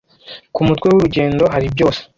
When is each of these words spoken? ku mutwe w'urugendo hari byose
ku 0.55 0.59
mutwe 0.67 0.85
w'urugendo 0.87 1.43
hari 1.53 1.67
byose 1.75 2.01